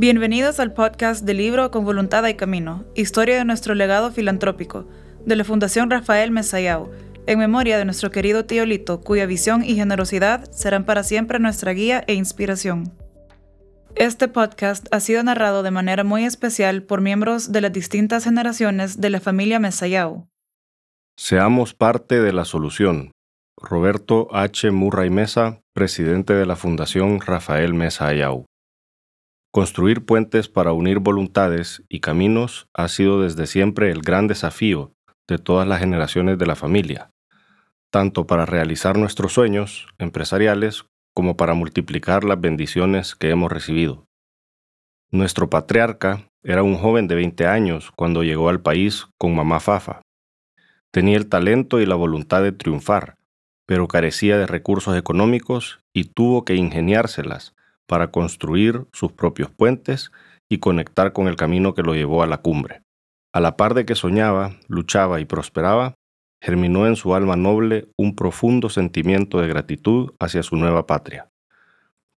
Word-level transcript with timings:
Bienvenidos 0.00 0.60
al 0.60 0.74
podcast 0.74 1.24
de 1.24 1.34
Libro 1.34 1.72
con 1.72 1.84
Voluntad 1.84 2.24
y 2.28 2.34
Camino, 2.34 2.84
historia 2.94 3.36
de 3.36 3.44
nuestro 3.44 3.74
legado 3.74 4.12
filantrópico, 4.12 4.86
de 5.26 5.34
la 5.34 5.42
Fundación 5.42 5.90
Rafael 5.90 6.30
Mesayao, 6.30 6.88
en 7.26 7.40
memoria 7.40 7.76
de 7.78 7.84
nuestro 7.84 8.12
querido 8.12 8.44
tío 8.44 8.64
Lito, 8.64 9.00
cuya 9.00 9.26
visión 9.26 9.64
y 9.64 9.74
generosidad 9.74 10.48
serán 10.52 10.84
para 10.84 11.02
siempre 11.02 11.40
nuestra 11.40 11.72
guía 11.72 12.04
e 12.06 12.14
inspiración. 12.14 12.92
Este 13.96 14.28
podcast 14.28 14.86
ha 14.92 15.00
sido 15.00 15.20
narrado 15.24 15.64
de 15.64 15.72
manera 15.72 16.04
muy 16.04 16.24
especial 16.24 16.84
por 16.84 17.00
miembros 17.00 17.50
de 17.50 17.60
las 17.60 17.72
distintas 17.72 18.22
generaciones 18.22 19.00
de 19.00 19.10
la 19.10 19.18
familia 19.18 19.58
Mesayao. 19.58 20.28
Seamos 21.16 21.74
parte 21.74 22.20
de 22.20 22.32
la 22.32 22.44
solución. 22.44 23.10
Roberto 23.60 24.28
H. 24.30 24.70
Murray 24.70 25.10
Mesa, 25.10 25.60
presidente 25.74 26.34
de 26.34 26.46
la 26.46 26.54
Fundación 26.54 27.20
Rafael 27.20 27.74
Mesayao. 27.74 28.44
Construir 29.58 30.04
puentes 30.04 30.48
para 30.48 30.72
unir 30.72 31.00
voluntades 31.00 31.82
y 31.88 31.98
caminos 31.98 32.68
ha 32.74 32.86
sido 32.86 33.20
desde 33.20 33.48
siempre 33.48 33.90
el 33.90 34.02
gran 34.02 34.28
desafío 34.28 34.94
de 35.26 35.38
todas 35.38 35.66
las 35.66 35.80
generaciones 35.80 36.38
de 36.38 36.46
la 36.46 36.54
familia, 36.54 37.10
tanto 37.90 38.24
para 38.24 38.46
realizar 38.46 38.96
nuestros 38.96 39.32
sueños 39.32 39.88
empresariales 39.98 40.84
como 41.12 41.36
para 41.36 41.54
multiplicar 41.54 42.22
las 42.22 42.40
bendiciones 42.40 43.16
que 43.16 43.30
hemos 43.30 43.50
recibido. 43.50 44.06
Nuestro 45.10 45.50
patriarca 45.50 46.30
era 46.44 46.62
un 46.62 46.76
joven 46.76 47.08
de 47.08 47.16
20 47.16 47.48
años 47.48 47.90
cuando 47.96 48.22
llegó 48.22 48.50
al 48.50 48.60
país 48.60 49.08
con 49.18 49.34
mamá 49.34 49.58
Fafa. 49.58 50.02
Tenía 50.92 51.16
el 51.16 51.28
talento 51.28 51.80
y 51.80 51.86
la 51.86 51.96
voluntad 51.96 52.44
de 52.44 52.52
triunfar, 52.52 53.16
pero 53.66 53.88
carecía 53.88 54.38
de 54.38 54.46
recursos 54.46 54.96
económicos 54.96 55.80
y 55.92 56.04
tuvo 56.04 56.44
que 56.44 56.54
ingeniárselas 56.54 57.56
para 57.88 58.10
construir 58.10 58.86
sus 58.92 59.12
propios 59.12 59.50
puentes 59.50 60.12
y 60.48 60.58
conectar 60.58 61.12
con 61.12 61.26
el 61.26 61.36
camino 61.36 61.74
que 61.74 61.82
lo 61.82 61.94
llevó 61.94 62.22
a 62.22 62.26
la 62.26 62.38
cumbre. 62.38 62.82
A 63.32 63.40
la 63.40 63.56
par 63.56 63.74
de 63.74 63.84
que 63.84 63.94
soñaba, 63.94 64.52
luchaba 64.68 65.20
y 65.20 65.24
prosperaba, 65.24 65.94
germinó 66.40 66.86
en 66.86 66.96
su 66.96 67.14
alma 67.14 67.36
noble 67.36 67.88
un 67.96 68.14
profundo 68.14 68.68
sentimiento 68.68 69.40
de 69.40 69.48
gratitud 69.48 70.12
hacia 70.20 70.42
su 70.42 70.56
nueva 70.56 70.86
patria. 70.86 71.28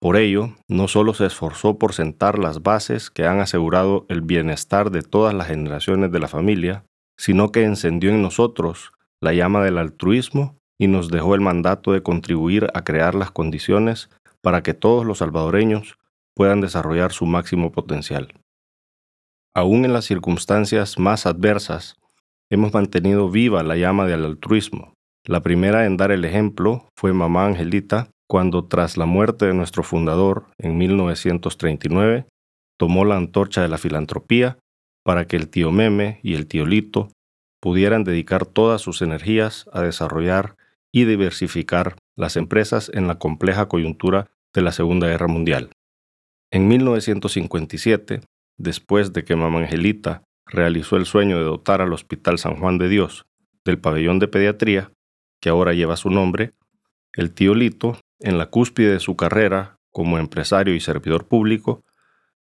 Por 0.00 0.16
ello, 0.16 0.54
no 0.68 0.86
solo 0.88 1.12
se 1.12 1.26
esforzó 1.26 1.78
por 1.78 1.92
sentar 1.92 2.38
las 2.38 2.62
bases 2.62 3.10
que 3.10 3.26
han 3.26 3.40
asegurado 3.40 4.06
el 4.08 4.22
bienestar 4.22 4.90
de 4.90 5.02
todas 5.02 5.34
las 5.34 5.48
generaciones 5.48 6.12
de 6.12 6.20
la 6.20 6.28
familia, 6.28 6.84
sino 7.16 7.50
que 7.50 7.64
encendió 7.64 8.10
en 8.10 8.22
nosotros 8.22 8.92
la 9.20 9.32
llama 9.32 9.62
del 9.64 9.78
altruismo 9.78 10.56
y 10.78 10.86
nos 10.86 11.10
dejó 11.10 11.34
el 11.34 11.40
mandato 11.40 11.92
de 11.92 12.02
contribuir 12.02 12.68
a 12.74 12.84
crear 12.84 13.16
las 13.16 13.32
condiciones 13.32 14.08
para 14.42 14.62
que 14.62 14.74
todos 14.74 15.04
los 15.04 15.18
salvadoreños 15.18 15.98
puedan 16.34 16.60
desarrollar 16.60 17.12
su 17.12 17.26
máximo 17.26 17.72
potencial. 17.72 18.34
Aún 19.54 19.84
en 19.84 19.92
las 19.92 20.04
circunstancias 20.04 20.98
más 20.98 21.26
adversas, 21.26 21.96
hemos 22.50 22.72
mantenido 22.72 23.28
viva 23.30 23.62
la 23.62 23.76
llama 23.76 24.06
del 24.06 24.24
altruismo. 24.24 24.94
La 25.24 25.42
primera 25.42 25.84
en 25.84 25.96
dar 25.96 26.12
el 26.12 26.24
ejemplo 26.24 26.88
fue 26.96 27.12
mamá 27.12 27.46
Angelita, 27.46 28.10
cuando 28.28 28.66
tras 28.66 28.96
la 28.96 29.06
muerte 29.06 29.46
de 29.46 29.54
nuestro 29.54 29.82
fundador 29.82 30.46
en 30.58 30.78
1939, 30.78 32.26
tomó 32.78 33.04
la 33.04 33.16
antorcha 33.16 33.62
de 33.62 33.68
la 33.68 33.78
filantropía 33.78 34.58
para 35.04 35.26
que 35.26 35.36
el 35.36 35.48
tío 35.48 35.72
Meme 35.72 36.20
y 36.22 36.34
el 36.34 36.46
tío 36.46 36.66
Lito 36.66 37.10
pudieran 37.60 38.04
dedicar 38.04 38.46
todas 38.46 38.80
sus 38.80 39.02
energías 39.02 39.68
a 39.72 39.82
desarrollar 39.82 40.56
y 40.92 41.04
diversificar 41.04 41.96
las 42.18 42.36
empresas 42.36 42.90
en 42.92 43.06
la 43.06 43.18
compleja 43.18 43.68
coyuntura 43.68 44.26
de 44.52 44.60
la 44.60 44.72
Segunda 44.72 45.06
Guerra 45.06 45.28
Mundial. 45.28 45.70
En 46.50 46.66
1957, 46.66 48.22
después 48.56 49.12
de 49.12 49.24
que 49.24 49.36
Mamá 49.36 49.60
Angelita 49.60 50.24
realizó 50.44 50.96
el 50.96 51.06
sueño 51.06 51.38
de 51.38 51.44
dotar 51.44 51.80
al 51.80 51.92
Hospital 51.92 52.38
San 52.38 52.56
Juan 52.56 52.76
de 52.78 52.88
Dios 52.88 53.26
del 53.64 53.78
pabellón 53.78 54.18
de 54.18 54.26
pediatría, 54.26 54.90
que 55.40 55.48
ahora 55.48 55.74
lleva 55.74 55.96
su 55.96 56.10
nombre, 56.10 56.54
el 57.14 57.32
tío 57.32 57.54
Lito, 57.54 58.00
en 58.18 58.36
la 58.36 58.46
cúspide 58.46 58.90
de 58.90 59.00
su 59.00 59.16
carrera 59.16 59.78
como 59.92 60.18
empresario 60.18 60.74
y 60.74 60.80
servidor 60.80 61.28
público, 61.28 61.84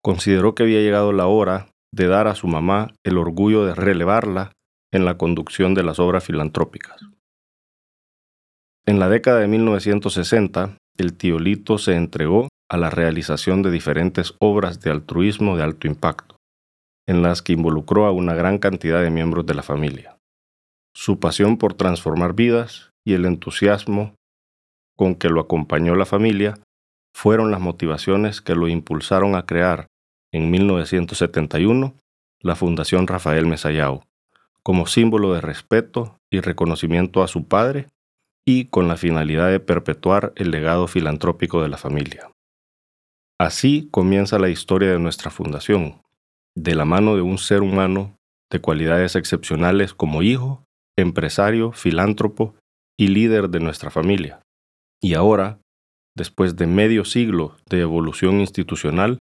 consideró 0.00 0.54
que 0.54 0.62
había 0.62 0.80
llegado 0.80 1.12
la 1.12 1.26
hora 1.26 1.66
de 1.90 2.06
dar 2.06 2.28
a 2.28 2.36
su 2.36 2.46
mamá 2.46 2.92
el 3.02 3.18
orgullo 3.18 3.64
de 3.64 3.74
relevarla 3.74 4.52
en 4.92 5.04
la 5.04 5.18
conducción 5.18 5.74
de 5.74 5.82
las 5.82 5.98
obras 5.98 6.22
filantrópicas. 6.22 7.15
En 8.88 9.00
la 9.00 9.08
década 9.08 9.40
de 9.40 9.48
1960, 9.48 10.76
el 10.96 11.16
tío 11.16 11.40
Lito 11.40 11.76
se 11.76 11.96
entregó 11.96 12.48
a 12.70 12.76
la 12.76 12.88
realización 12.88 13.62
de 13.62 13.72
diferentes 13.72 14.34
obras 14.38 14.80
de 14.80 14.92
altruismo 14.92 15.56
de 15.56 15.64
alto 15.64 15.88
impacto, 15.88 16.36
en 17.08 17.20
las 17.20 17.42
que 17.42 17.52
involucró 17.52 18.06
a 18.06 18.12
una 18.12 18.34
gran 18.34 18.58
cantidad 18.58 19.02
de 19.02 19.10
miembros 19.10 19.44
de 19.44 19.54
la 19.54 19.64
familia. 19.64 20.16
Su 20.94 21.18
pasión 21.18 21.58
por 21.58 21.74
transformar 21.74 22.34
vidas 22.34 22.90
y 23.04 23.14
el 23.14 23.24
entusiasmo 23.26 24.14
con 24.96 25.16
que 25.16 25.30
lo 25.30 25.40
acompañó 25.40 25.96
la 25.96 26.06
familia 26.06 26.54
fueron 27.12 27.50
las 27.50 27.60
motivaciones 27.60 28.40
que 28.40 28.54
lo 28.54 28.68
impulsaron 28.68 29.34
a 29.34 29.46
crear 29.46 29.88
en 30.32 30.50
1971 30.50 31.94
la 32.40 32.54
Fundación 32.54 33.08
Rafael 33.08 33.46
Mesayao, 33.46 34.04
como 34.62 34.86
símbolo 34.86 35.34
de 35.34 35.40
respeto 35.40 36.18
y 36.30 36.38
reconocimiento 36.38 37.24
a 37.24 37.28
su 37.28 37.48
padre 37.48 37.88
y 38.46 38.66
con 38.66 38.86
la 38.86 38.96
finalidad 38.96 39.50
de 39.50 39.60
perpetuar 39.60 40.32
el 40.36 40.50
legado 40.50 40.86
filantrópico 40.86 41.62
de 41.62 41.68
la 41.68 41.76
familia. 41.76 42.30
Así 43.38 43.88
comienza 43.90 44.38
la 44.38 44.48
historia 44.48 44.90
de 44.92 44.98
nuestra 44.98 45.30
fundación, 45.30 46.00
de 46.54 46.74
la 46.74 46.84
mano 46.84 47.16
de 47.16 47.22
un 47.22 47.38
ser 47.38 47.62
humano 47.62 48.16
de 48.50 48.60
cualidades 48.60 49.16
excepcionales 49.16 49.92
como 49.92 50.22
hijo, 50.22 50.64
empresario, 50.96 51.72
filántropo 51.72 52.54
y 52.96 53.08
líder 53.08 53.50
de 53.50 53.60
nuestra 53.60 53.90
familia. 53.90 54.40
Y 55.02 55.14
ahora, 55.14 55.60
después 56.14 56.56
de 56.56 56.66
medio 56.66 57.04
siglo 57.04 57.56
de 57.68 57.80
evolución 57.80 58.40
institucional, 58.40 59.18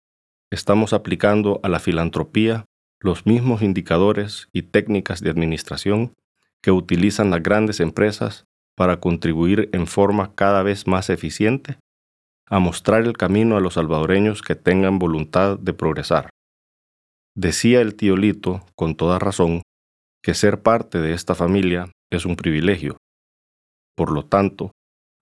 estamos 0.52 0.94
aplicando 0.94 1.60
a 1.64 1.70
la 1.70 1.80
filantropía 1.80 2.66
los 3.00 3.26
mismos 3.26 3.62
indicadores 3.62 4.50
y 4.54 4.64
técnicas 4.64 5.22
de 5.22 5.30
administración 5.30 6.14
que 6.62 6.72
utilizan 6.72 7.32
las 7.32 7.42
grandes 7.42 7.80
empresas 7.80 8.46
para 8.76 9.00
contribuir 9.00 9.70
en 9.74 9.88
forma 9.88 10.34
cada 10.36 10.64
vez 10.64 10.88
más 10.88 11.10
eficiente 11.10 11.78
a 12.50 12.60
mostrar 12.60 13.04
el 13.04 13.18
camino 13.18 13.58
a 13.58 13.62
los 13.62 13.76
salvadoreños 13.76 14.42
que 14.42 14.56
tengan 14.56 15.00
voluntad 15.00 15.58
de 15.58 15.74
progresar. 15.74 16.30
Decía 17.36 17.82
el 17.82 17.96
tío 17.96 18.16
Lito, 18.16 18.66
con 18.76 18.96
toda 18.96 19.18
razón, 19.18 19.62
que 20.24 20.34
ser 20.34 20.62
parte 20.62 21.00
de 21.00 21.14
esta 21.14 21.36
familia 21.36 21.92
es 22.12 22.26
un 22.26 22.36
privilegio. 22.36 22.98
Por 23.96 24.12
lo 24.12 24.26
tanto, 24.26 24.72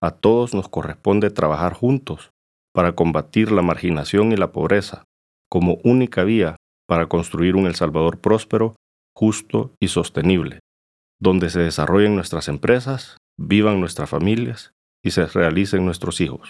a 0.02 0.10
todos 0.10 0.54
nos 0.54 0.68
corresponde 0.68 1.30
trabajar 1.30 1.74
juntos 1.74 2.30
para 2.74 2.94
combatir 2.94 3.52
la 3.52 3.62
marginación 3.62 4.32
y 4.32 4.36
la 4.36 4.52
pobreza 4.52 5.04
como 5.48 5.78
única 5.84 6.24
vía 6.24 6.56
para 6.88 7.06
construir 7.06 7.56
un 7.56 7.66
El 7.66 7.74
Salvador 7.74 8.18
próspero, 8.20 8.74
justo 9.14 9.74
y 9.80 9.88
sostenible, 9.88 10.60
donde 11.20 11.50
se 11.50 11.60
desarrollen 11.60 12.14
nuestras 12.14 12.48
empresas 12.48 13.16
vivan 13.44 13.80
nuestras 13.80 14.08
familias 14.08 14.74
y 15.02 15.10
se 15.10 15.26
realicen 15.26 15.84
nuestros 15.84 16.20
hijos. 16.20 16.48